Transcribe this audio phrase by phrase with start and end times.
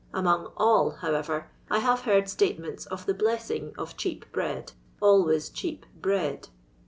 [0.15, 5.85] Among aif, however, I have heard statements of the blessing of cheap bread; always cheap
[5.95, 6.49] bread.